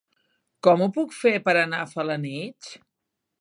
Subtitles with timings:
[0.67, 2.73] Com ho puc fer per anar a Felanitx?